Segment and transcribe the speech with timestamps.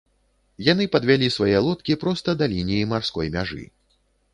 [0.67, 3.63] Яны падвялі свае лодкі проста да лініі марской мяжы.